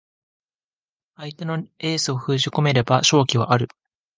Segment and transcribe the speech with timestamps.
[1.15, 3.67] 相手のエースを封じ込めれば勝機はある